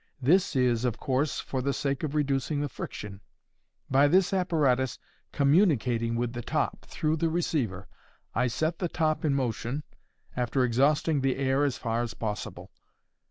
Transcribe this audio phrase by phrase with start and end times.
[0.19, 3.21] This is, of course, for the sake of reducing the friction.
[3.87, 4.97] By this apparatus
[5.31, 7.87] communicating with the top, through the receiver,
[8.33, 12.71] I set the top in motion—after exhausting the air as far as possible.